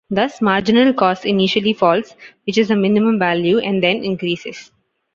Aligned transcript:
Thus 0.09 0.41
marginal 0.41 0.93
cost 0.95 1.27
initially 1.27 1.73
falls, 1.73 2.15
reaches 2.47 2.71
a 2.71 2.75
minimum 2.75 3.19
value 3.19 3.59
and 3.59 3.83
then 3.83 4.03
increases. 4.03 4.71